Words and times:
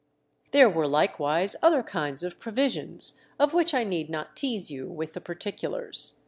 There 0.49 0.67
were 0.67 0.87
likewise 0.87 1.55
other 1.61 1.83
kinds 1.83 2.23
of 2.23 2.39
provisions 2.39 3.19
of 3.37 3.53
which 3.53 3.75
I 3.75 3.83
need 3.83 4.09
not 4.09 4.35
tease 4.35 4.71
you 4.71 4.87
with 4.87 5.13
the 5.13 5.21
particulars. 5.21 6.15